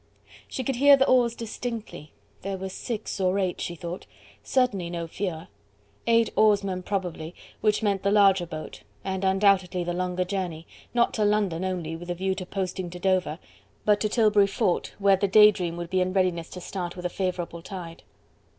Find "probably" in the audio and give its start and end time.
6.81-7.35